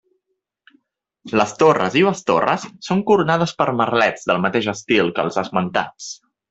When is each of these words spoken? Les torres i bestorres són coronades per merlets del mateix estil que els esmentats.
Les 1.41 1.53
torres 1.59 1.99
i 2.01 2.03
bestorres 2.07 2.67
són 2.89 3.05
coronades 3.13 3.55
per 3.63 3.71
merlets 3.83 4.29
del 4.33 4.45
mateix 4.47 4.75
estil 4.77 5.17
que 5.19 5.29
els 5.29 5.43
esmentats. 5.49 6.15